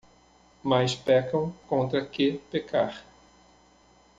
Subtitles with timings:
[0.63, 3.03] Mais pecam contra que pecar